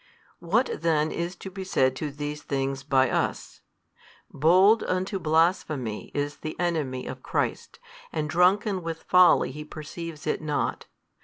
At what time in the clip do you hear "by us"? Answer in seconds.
2.81-3.61